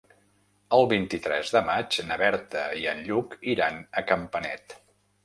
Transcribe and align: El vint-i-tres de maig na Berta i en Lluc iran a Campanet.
El 0.77 0.85
vint-i-tres 0.93 1.51
de 1.55 1.61
maig 1.67 1.97
na 2.11 2.17
Berta 2.21 2.63
i 2.85 2.87
en 2.93 3.05
Lluc 3.11 3.37
iran 3.55 3.79
a 4.03 4.05
Campanet. 4.15 4.75